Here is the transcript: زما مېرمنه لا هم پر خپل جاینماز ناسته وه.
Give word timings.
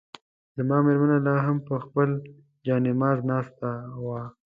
زما 0.57 0.77
مېرمنه 0.85 1.17
لا 1.25 1.35
هم 1.45 1.57
پر 1.67 1.79
خپل 1.85 2.09
جاینماز 2.65 3.17
ناسته 3.29 3.69
وه. 4.05 4.21